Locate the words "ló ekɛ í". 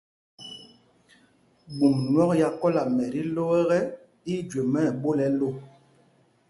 3.35-4.33